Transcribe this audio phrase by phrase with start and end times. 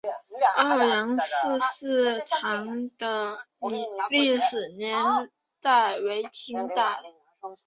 [0.57, 3.37] 欧阳氏祠堂的
[4.09, 5.29] 历史年
[5.61, 7.03] 代为清代。